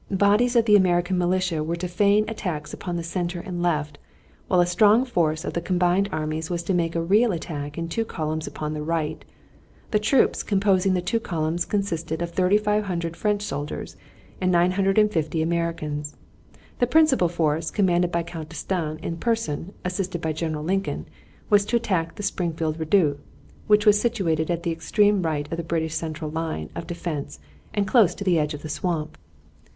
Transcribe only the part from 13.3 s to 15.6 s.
soldiers and 950